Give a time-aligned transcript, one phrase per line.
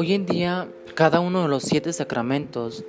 [0.00, 2.84] Hoy en día, cada uno de los siete sacramentos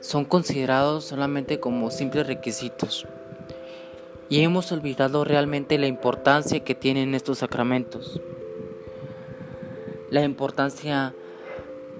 [0.00, 3.06] son considerados solamente como simples requisitos
[4.30, 8.22] y hemos olvidado realmente la importancia que tienen estos sacramentos.
[10.08, 11.14] La importancia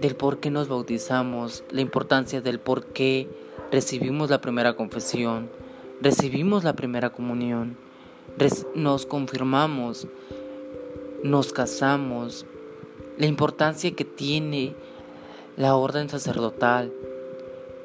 [0.01, 3.29] del por qué nos bautizamos, la importancia del por qué
[3.71, 5.51] recibimos la primera confesión,
[6.01, 7.77] recibimos la primera comunión,
[8.75, 10.07] nos confirmamos,
[11.23, 12.47] nos casamos,
[13.19, 14.75] la importancia que tiene
[15.57, 16.93] la orden sacerdotal,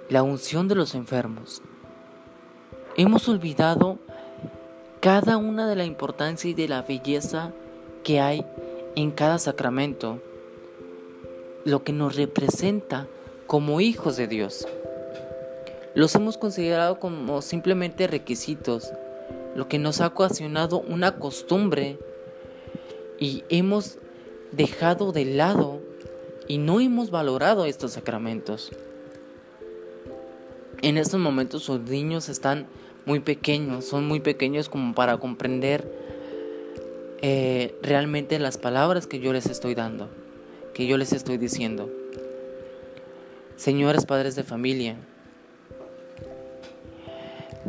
[0.10, 1.62] la unción de los enfermos.
[2.96, 4.00] Hemos olvidado
[5.02, 7.52] cada una de la importancia y de la belleza
[8.04, 8.46] que hay
[8.96, 10.20] en cada sacramento,
[11.66, 13.08] lo que nos representa
[13.46, 14.68] como hijos de Dios.
[15.94, 18.94] Los hemos considerado como simplemente requisitos,
[19.56, 22.00] lo que nos ha ocasionado una costumbre
[23.20, 24.00] y hemos
[24.52, 25.82] dejado de lado
[26.48, 28.72] y no hemos valorado estos sacramentos.
[30.82, 32.68] En estos momentos sus niños están
[33.06, 35.90] muy pequeños, son muy pequeños como para comprender
[37.22, 40.10] eh, realmente las palabras que yo les estoy dando,
[40.74, 41.90] que yo les estoy diciendo.
[43.56, 44.98] Señores padres de familia,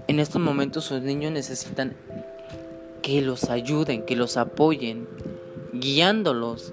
[0.07, 1.97] en estos momentos sus niños necesitan
[3.03, 5.09] que los ayuden, que los apoyen,
[5.81, 6.73] guiándolos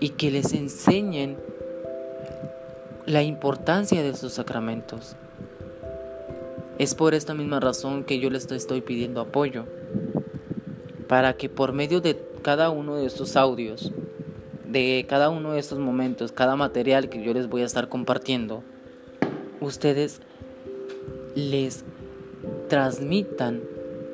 [0.00, 1.36] y que les enseñen
[3.06, 5.16] la importancia de sus sacramentos.
[6.78, 9.64] Es por esta misma razón que yo les estoy pidiendo apoyo,
[11.08, 13.92] para que por medio de cada uno de estos audios,
[14.66, 18.62] de cada uno de estos momentos, cada material que yo les voy a estar compartiendo,
[19.60, 20.20] ustedes
[21.34, 21.84] les
[22.68, 23.62] transmitan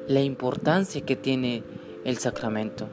[0.06, 1.64] la importancia que tiene
[2.04, 2.88] el sacramento.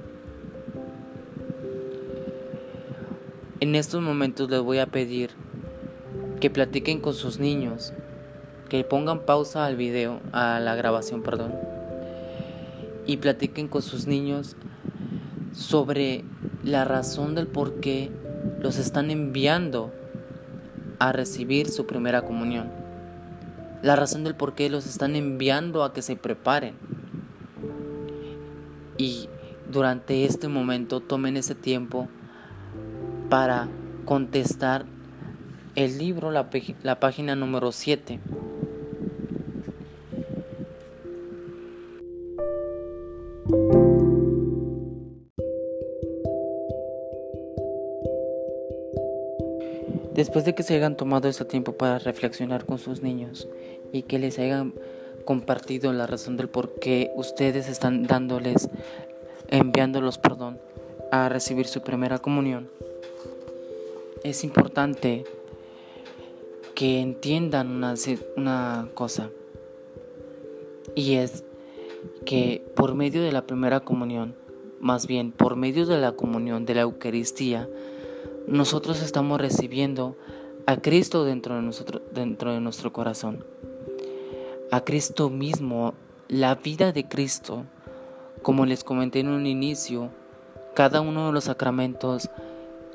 [3.61, 5.29] En estos momentos les voy a pedir
[6.39, 7.93] que platiquen con sus niños,
[8.69, 11.53] que pongan pausa al video, a la grabación, perdón,
[13.05, 14.55] y platiquen con sus niños
[15.51, 16.25] sobre
[16.63, 18.09] la razón del por qué
[18.61, 19.91] los están enviando
[20.97, 22.71] a recibir su primera comunión.
[23.83, 26.73] La razón del por qué los están enviando a que se preparen.
[28.97, 29.29] Y
[29.71, 32.07] durante este momento tomen ese tiempo
[33.31, 33.69] para
[34.03, 34.83] contestar
[35.75, 36.49] el libro, la,
[36.83, 38.19] la página número 7.
[50.13, 53.47] Después de que se hayan tomado ese tiempo para reflexionar con sus niños
[53.93, 54.73] y que les hayan
[55.23, 58.69] compartido la razón del por qué ustedes están dándoles,
[59.47, 60.59] enviándolos, perdón,
[61.13, 62.69] a recibir su primera comunión,
[64.23, 65.23] es importante
[66.75, 67.95] que entiendan una,
[68.37, 69.29] una cosa
[70.95, 71.43] y es
[72.25, 74.35] que por medio de la primera comunión,
[74.79, 77.69] más bien por medio de la comunión de la Eucaristía,
[78.47, 80.15] nosotros estamos recibiendo
[80.65, 83.45] a Cristo dentro de, nosotros, dentro de nuestro corazón.
[84.71, 85.93] A Cristo mismo,
[86.27, 87.65] la vida de Cristo.
[88.41, 90.09] Como les comenté en un inicio,
[90.73, 92.29] cada uno de los sacramentos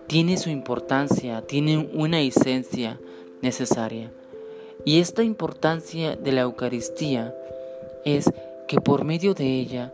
[0.06, 2.99] tiene su importancia, tiene una esencia
[3.43, 4.12] necesaria.
[4.84, 7.34] Y esta importancia de la Eucaristía
[8.05, 8.33] es
[8.69, 9.93] que por medio de ella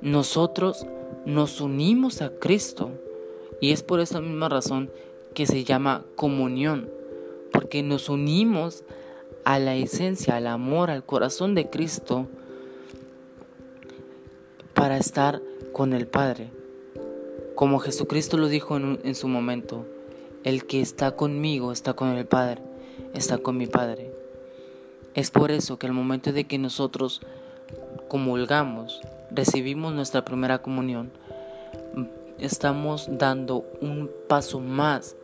[0.00, 0.86] nosotros
[1.24, 2.90] nos unimos a Cristo.
[3.60, 4.90] Y es por esta misma razón
[5.34, 6.88] que se llama comunión,
[7.52, 8.84] porque nos unimos
[9.44, 12.26] a la esencia, al amor, al corazón de Cristo
[14.74, 16.57] para estar con el Padre.
[17.58, 19.84] Como Jesucristo lo dijo en, su momento,
[20.44, 22.62] el que está conmigo está con el Padre,
[23.14, 24.12] está con mi Padre.
[25.14, 27.20] Es por eso que al momento de que nosotros
[28.06, 29.00] comulgamos,
[29.32, 31.10] recibimos nuestra primera comunión,
[32.38, 35.16] estamos dando un paso más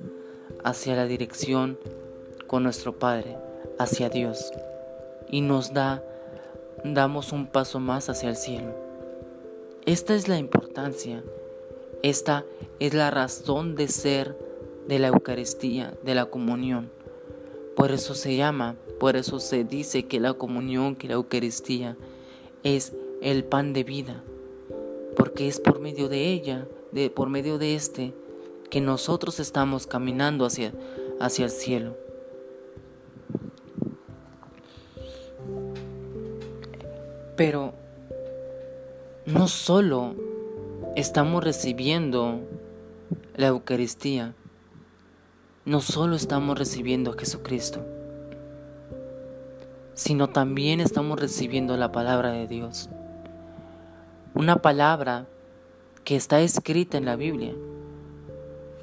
[0.65, 1.79] hacia la dirección
[2.49, 3.39] con nuestro Padre,
[3.79, 4.53] hacia Dios,
[5.31, 6.03] y nos da,
[6.83, 8.75] damos un paso más hacia el cielo.
[9.87, 11.23] Esta es la importancia
[12.05, 12.45] esta
[12.81, 14.37] es la razón de ser
[14.87, 16.91] de la Eucaristía, de la comunión.
[17.75, 21.97] Por eso se llama, por eso se dice que la comunión, que la Eucaristía
[22.63, 22.93] es
[23.23, 24.23] el pan de vida,
[25.17, 28.13] porque es por medio de ella, de, por medio de este,
[28.69, 30.75] que nosotros estamos caminando hacia,
[31.21, 31.97] hacia el cielo.
[37.35, 37.73] Pero
[39.25, 40.15] no solo
[40.97, 42.41] estamos recibiendo
[43.35, 44.35] la Eucaristía,
[45.65, 47.85] no solo estamos recibiendo a Jesucristo,
[49.95, 52.91] sino también estamos recibiendo la palabra de Dios.
[54.35, 55.27] Una palabra
[56.05, 57.55] que está escrita en la Biblia.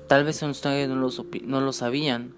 [0.07, 1.09] Tal vez ustedes no lo,
[1.45, 2.33] no lo sabían,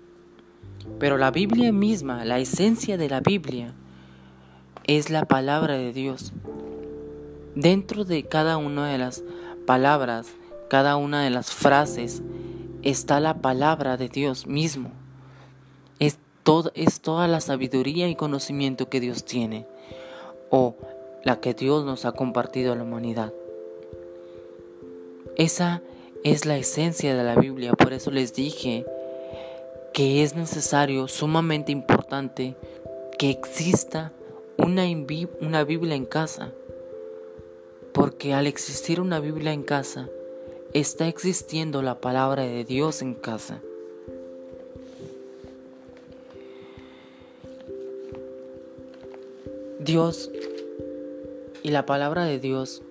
[0.99, 3.73] pero la Biblia misma, la esencia de la Biblia,
[4.83, 6.33] es la palabra de Dios.
[7.55, 9.23] Dentro de cada una de las
[9.65, 10.27] palabras,
[10.69, 12.21] cada una de las frases,
[12.83, 14.91] está la palabra de Dios mismo.
[15.99, 16.19] Es,
[16.75, 19.65] es toda la sabiduría y conocimiento que Dios tiene,
[20.49, 20.75] o
[21.23, 23.33] la que Dios nos ha compartido a la humanidad.
[25.37, 25.81] Esa
[26.23, 28.85] es la esencia de la Biblia, por eso les dije
[29.93, 32.55] que es necesario, sumamente importante,
[33.17, 34.11] que exista
[34.57, 34.85] una,
[35.41, 36.51] una Biblia en casa.
[37.93, 40.09] Porque al existir una Biblia en casa,
[40.73, 43.61] está existiendo la palabra de Dios en casa.
[49.79, 50.31] Dios
[51.61, 52.81] y la palabra de Dios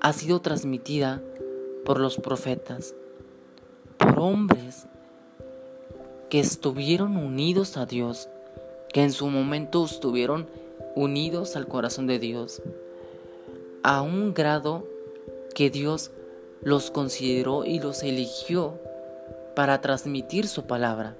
[0.00, 1.20] ha sido transmitida
[1.84, 2.94] por los profetas,
[3.98, 4.86] por hombres
[6.30, 8.28] que estuvieron unidos a Dios,
[8.92, 10.46] que en su momento estuvieron
[10.94, 12.62] unidos al corazón de Dios,
[13.82, 14.86] a un grado
[15.54, 16.10] que Dios
[16.62, 18.78] los consideró y los eligió
[19.54, 21.16] para transmitir su palabra.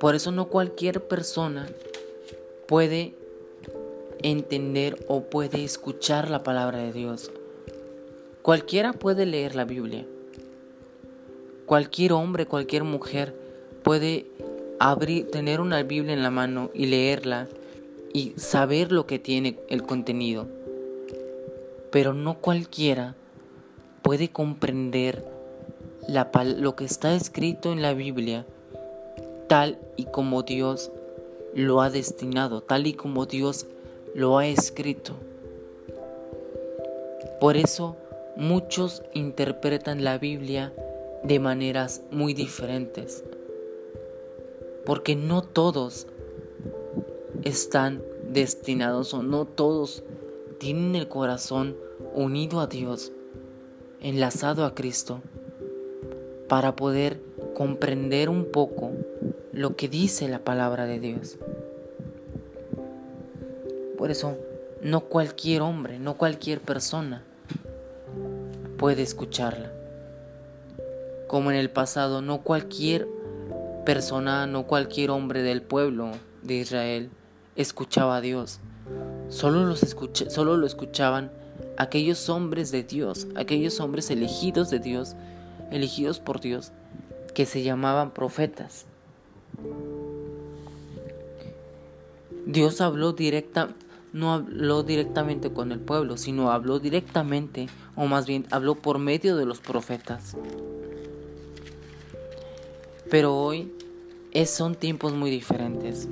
[0.00, 1.68] Por eso no cualquier persona
[2.66, 3.14] puede
[4.22, 7.30] entender o puede escuchar la palabra de Dios.
[8.42, 10.06] Cualquiera puede leer la Biblia,
[11.68, 13.34] Cualquier hombre, cualquier mujer
[13.82, 14.24] puede
[14.78, 17.46] abrir, tener una Biblia en la mano y leerla
[18.12, 20.46] y saber lo que tiene el contenido.
[21.90, 23.14] Pero no cualquiera
[24.02, 25.24] puede comprender
[26.08, 28.46] lo que está escrito en la Biblia
[29.48, 30.92] tal y como Dios
[31.54, 33.66] lo ha destinado, tal y como Dios
[34.14, 35.14] lo ha escrito.
[37.40, 37.96] Por eso
[38.36, 40.72] muchos interpretan la Biblia
[41.22, 43.24] de maneras muy diferentes.
[44.84, 46.06] Porque no todos
[47.44, 50.02] están destinados o no todos
[50.58, 51.76] tienen el corazón
[52.14, 53.12] unido a Dios,
[54.00, 55.20] enlazado a Cristo,
[56.48, 57.20] para poder
[57.54, 58.92] comprender un poco
[59.52, 61.38] lo que dice la palabra de Dios.
[63.96, 64.36] Por eso,
[64.82, 67.24] no cualquier hombre, no cualquier persona
[68.78, 69.72] puede escucharla
[71.26, 73.06] como en el pasado, no cualquier
[73.84, 76.12] persona, no cualquier hombre del pueblo
[76.42, 77.10] de Israel
[77.58, 78.60] escuchaba a Dios.
[79.28, 79.80] Solo, los
[80.28, 81.30] solo lo escuchaban
[81.76, 85.16] aquellos hombres de Dios, aquellos hombres elegidos de Dios,
[85.70, 86.72] elegidos por Dios,
[87.34, 88.86] que se llamaban profetas.
[92.46, 93.68] Dios habló directa,
[94.12, 99.36] no habló directamente con el pueblo, sino habló directamente, o más bien habló por medio
[99.36, 100.36] de los profetas.
[103.10, 103.72] Pero hoy
[104.46, 106.08] son tiempos muy diferentes.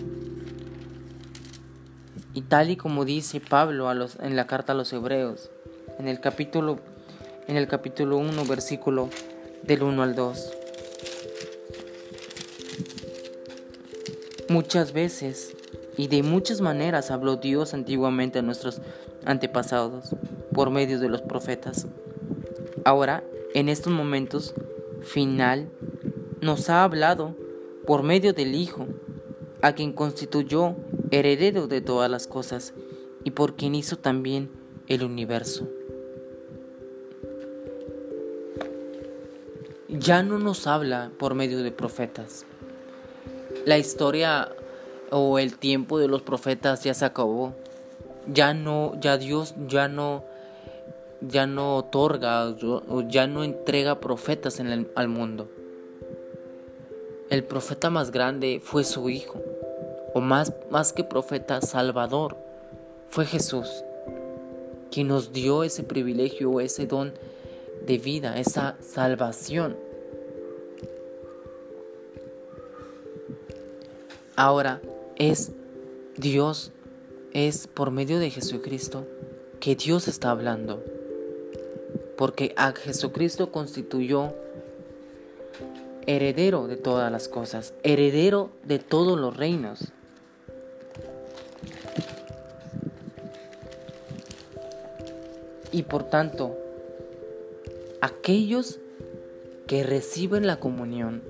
[2.37, 3.91] Y tal y como dice Pablo
[4.21, 5.49] en la carta a los hebreos,
[5.99, 6.78] en el capítulo,
[7.49, 9.09] en el capítulo 1, versículo
[9.62, 10.52] del 1 al 2.
[14.50, 15.57] Muchas veces
[15.97, 18.83] y de muchas maneras habló Dios antiguamente a nuestros
[19.25, 20.14] antepasados
[20.52, 21.87] por medio de los profetas.
[22.85, 23.25] Ahora,
[23.55, 24.52] en estos momentos
[25.00, 25.71] final
[26.43, 27.35] nos ha hablado
[27.87, 28.87] por medio del Hijo,
[29.62, 30.76] a quien constituyó
[31.11, 32.75] heredero de todas las cosas
[33.25, 34.51] y por quien hizo también
[34.89, 35.69] el universo.
[39.89, 42.45] Ya no nos habla por medio de profetas.
[43.65, 44.51] La historia
[45.11, 47.55] o el tiempo de los profetas ya se acabó.
[48.33, 50.25] Ya no, ya Dios ya no,
[51.21, 55.49] ya no otorga o ya no entrega profetas en al mundo.
[57.31, 59.41] El profeta más grande fue su Hijo,
[60.16, 62.38] o más, más que profeta, Salvador,
[63.11, 63.85] fue Jesús,
[64.90, 67.12] quien nos dio ese privilegio, ese don
[67.87, 69.76] de vida, esa salvación.
[74.37, 74.80] Ahora
[75.16, 75.52] es
[76.16, 76.73] Dios,
[77.35, 79.06] es por medio de Jesucristo
[79.61, 80.82] que Dios está hablando,
[82.16, 84.32] porque a Jesucristo constituyó
[86.06, 89.92] heredero de todas las cosas, heredero de todos los reinos.
[95.76, 96.56] Y por tanto,
[98.00, 98.78] aquellos
[99.66, 101.23] que reciben la comunión,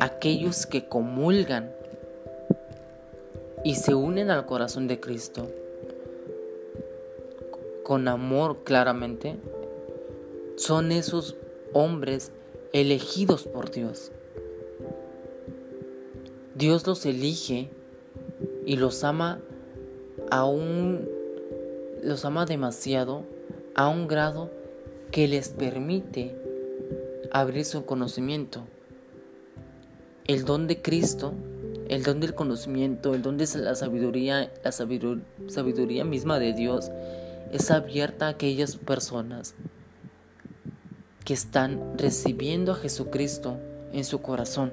[0.00, 1.70] aquellos que comulgan
[3.62, 5.46] y se unen al corazón de Cristo
[7.84, 9.36] con amor claramente,
[10.56, 11.36] son esos
[11.72, 12.32] hombres
[12.72, 14.10] elegidos por Dios.
[16.56, 17.70] Dios los elige
[18.66, 19.38] y los ama
[20.32, 21.13] aún
[22.04, 23.24] los ama demasiado
[23.74, 24.50] a un grado
[25.10, 26.36] que les permite
[27.32, 28.62] abrir su conocimiento.
[30.26, 31.32] El don de Cristo,
[31.88, 36.90] el don del conocimiento, el don de la sabiduría, la sabiduría misma de Dios
[37.52, 39.54] es abierta a aquellas personas
[41.24, 43.56] que están recibiendo a Jesucristo
[43.92, 44.72] en su corazón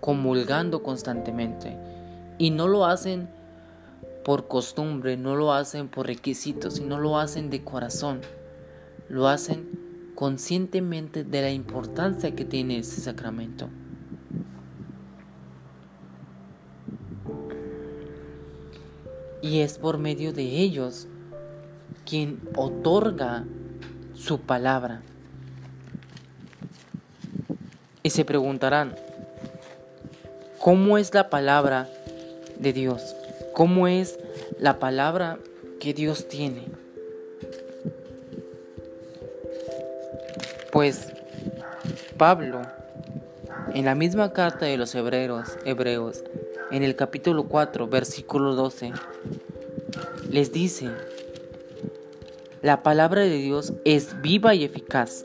[0.00, 1.76] comulgando constantemente.
[2.38, 3.28] Y no lo hacen
[4.26, 8.22] por costumbre, no lo hacen por requisitos, sino lo hacen de corazón.
[9.08, 13.68] Lo hacen conscientemente de la importancia que tiene ese sacramento.
[19.42, 21.06] Y es por medio de ellos
[22.04, 23.44] quien otorga
[24.14, 25.02] su palabra.
[28.02, 28.96] Y se preguntarán,
[30.58, 31.88] cómo es la palabra
[32.58, 33.14] de Dios,
[33.56, 34.18] cómo es
[34.58, 35.38] la palabra
[35.80, 36.66] que Dios tiene.
[40.70, 41.10] Pues
[42.18, 42.60] Pablo,
[43.72, 46.22] en la misma carta de los hebreos, hebreos,
[46.70, 48.92] en el capítulo 4, versículo 12,
[50.28, 50.90] les dice,
[52.60, 55.24] la palabra de Dios es viva y eficaz,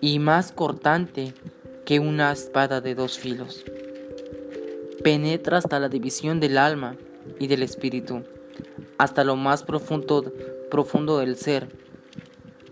[0.00, 1.34] y más cortante
[1.84, 3.66] que una espada de dos filos
[5.06, 6.96] penetra hasta la división del alma
[7.38, 8.24] y del espíritu,
[8.98, 10.32] hasta lo más profundo,
[10.68, 11.68] profundo del ser,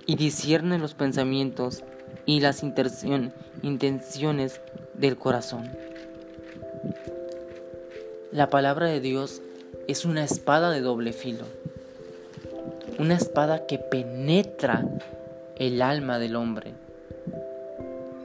[0.05, 1.85] y discierne los pensamientos
[2.27, 4.61] y las intenciones
[4.95, 5.71] del corazón.
[8.33, 9.41] La palabra de Dios
[9.87, 11.45] es una espada de doble filo,
[12.99, 14.85] una espada que penetra
[15.57, 16.73] el alma del hombre,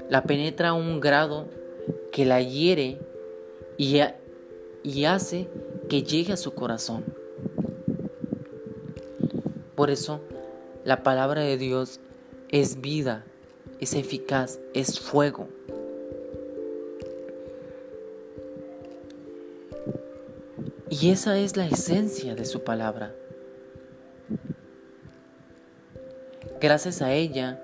[0.10, 1.46] la penetra a un grado
[2.12, 2.98] que la hiere
[3.80, 5.48] y, hace
[5.88, 7.06] que llegue a su corazón.
[9.76, 10.20] Por eso,
[10.84, 12.02] la palabra de Dios
[12.50, 13.24] es vida,
[13.80, 15.48] es eficaz, es fuego.
[20.90, 23.16] Y esa es la esencia de su palabra.
[26.60, 27.64] Gracias a ella,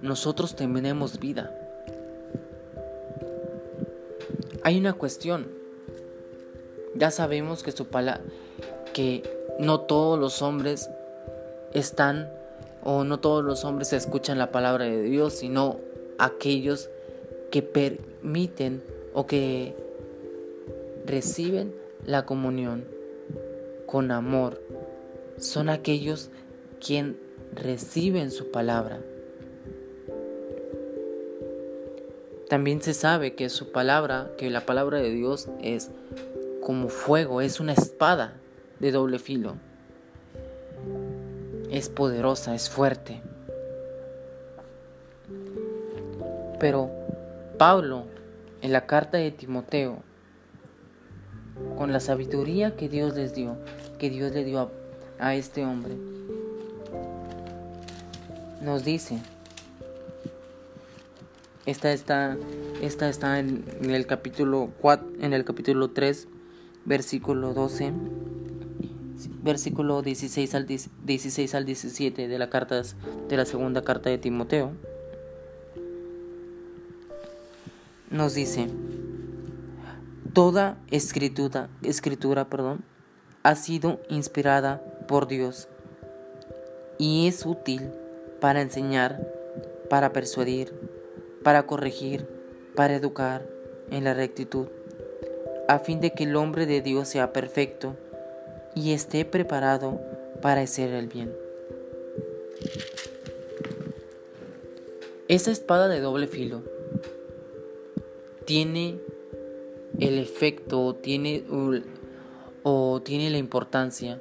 [0.00, 1.59] nosotros tenemos vida.
[4.62, 5.48] Hay una cuestión.
[6.94, 7.86] Ya sabemos que su
[8.92, 9.22] que
[9.58, 10.90] no todos los hombres
[11.72, 12.30] están
[12.82, 15.78] o no todos los hombres escuchan la palabra de Dios, sino
[16.18, 16.90] aquellos
[17.50, 18.82] que permiten
[19.14, 19.74] o que
[21.06, 21.74] reciben
[22.06, 22.84] la comunión
[23.86, 24.60] con amor.
[25.38, 26.30] Son aquellos
[26.84, 27.18] quien
[27.54, 29.00] reciben su palabra.
[32.50, 35.92] También se sabe que su palabra, que la palabra de Dios es
[36.60, 38.32] como fuego, es una espada
[38.80, 39.54] de doble filo.
[41.70, 43.22] Es poderosa, es fuerte.
[46.58, 46.90] Pero
[47.56, 48.06] Pablo,
[48.62, 50.02] en la carta de Timoteo,
[51.78, 53.58] con la sabiduría que Dios les dio,
[54.00, 54.70] que Dios le dio a,
[55.20, 55.94] a este hombre,
[58.60, 59.20] nos dice,
[61.70, 62.36] esta está,
[62.82, 66.26] esta está en, el capítulo 4, en el capítulo 3,
[66.84, 67.92] versículo 12,
[69.42, 72.82] versículo 16 al, 16 al 17 de la, carta,
[73.28, 74.72] de la segunda carta de Timoteo.
[78.10, 78.66] Nos dice,
[80.32, 82.82] toda escritura, escritura perdón,
[83.44, 85.68] ha sido inspirada por Dios
[86.98, 87.90] y es útil
[88.40, 89.24] para enseñar,
[89.88, 90.72] para persuadir,
[91.42, 92.26] para corregir,
[92.74, 93.46] para educar
[93.90, 94.66] en la rectitud,
[95.68, 97.96] a fin de que el hombre de Dios sea perfecto
[98.74, 100.00] y esté preparado
[100.42, 101.32] para hacer el bien.
[105.28, 106.62] Esa espada de doble filo
[108.44, 108.98] tiene
[110.00, 111.44] el efecto tiene,
[112.62, 114.20] o tiene la importancia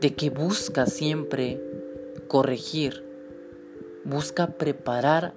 [0.00, 1.60] de que busca siempre
[2.28, 3.04] corregir,
[4.04, 5.34] busca preparar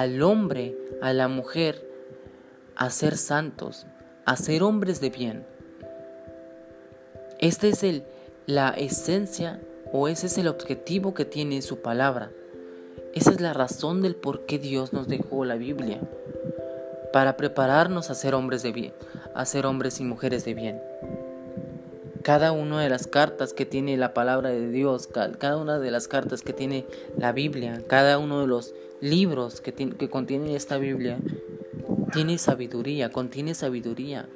[0.00, 1.88] al hombre, a la mujer,
[2.74, 3.86] a ser santos,
[4.24, 5.46] a ser hombres de bien.
[7.38, 8.02] Esta es el,
[8.46, 9.60] la esencia
[9.92, 12.32] o ese es el objetivo que tiene su palabra.
[13.14, 16.00] Esa es la razón del por qué Dios nos dejó la Biblia.
[17.12, 18.94] Para prepararnos a ser hombres de bien,
[19.32, 20.82] a ser hombres y mujeres de bien.
[22.24, 26.08] Cada una de las cartas que tiene la palabra de Dios, cada una de las
[26.08, 26.84] cartas que tiene
[27.16, 31.18] la Biblia, cada uno de los libros que, que contiene esta Biblia,
[32.12, 34.28] tiene sabiduría, contiene sabiduría.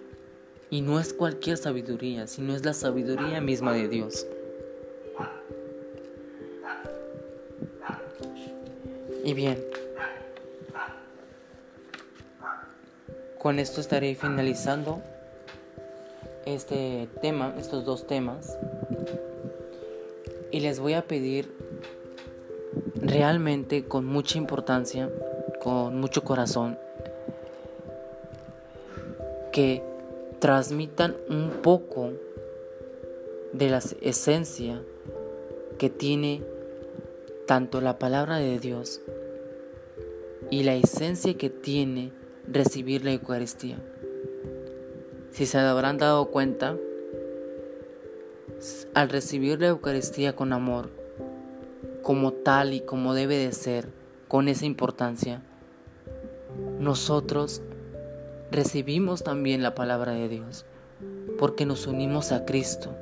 [0.71, 4.27] Y no es cualquier sabiduría, sino es la sabiduría misma de Dios.
[9.25, 9.62] Y bien,
[13.38, 15.03] con esto estaré finalizando
[16.47, 18.57] este tema, estos dos temas.
[20.50, 21.53] Y les voy a pedir
[23.09, 25.11] realmente con mucha importancia,
[25.61, 26.79] con mucho corazón,
[29.53, 29.83] que
[30.38, 32.12] transmitan un poco
[33.53, 34.83] de la esencia
[35.79, 36.43] que tiene
[37.47, 39.00] tanto la palabra de Dios
[40.50, 42.12] y la esencia que tiene
[42.47, 43.79] recibir la Eucaristía.
[45.31, 46.77] Si se habrán dado cuenta,
[48.95, 50.91] al recibir la Eucaristía con amor,
[52.09, 53.91] como tal y como debe de ser,
[54.29, 55.43] con esa importancia,
[56.81, 57.61] nosotros
[58.50, 60.65] recibimos también la palabra de Dios,
[61.38, 62.97] porque nos unimos a Cristo.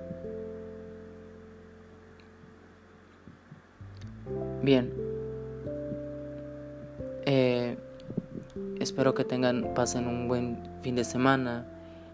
[4.64, 4.92] Bien,
[7.26, 7.78] eh,
[8.80, 11.64] espero que tengan, pasen un buen fin de semana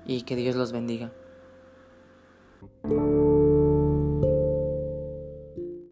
[0.05, 1.11] y que Dios los bendiga.